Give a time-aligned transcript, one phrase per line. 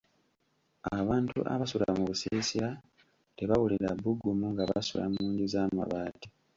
[0.99, 2.69] Abantu abasula mu busiisira
[3.37, 6.27] tebawulira bbugumu nga basula mu nju z'amabbaati.